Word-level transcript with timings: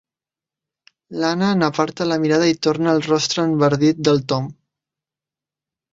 L'Anna 1.23 1.49
n'aparta 1.59 2.09
la 2.11 2.17
mirada 2.25 2.49
i 2.53 2.57
torna 2.69 2.91
al 2.97 3.05
rostre 3.11 3.47
enverdit 3.51 4.03
del 4.09 4.27
Tom. 4.33 4.49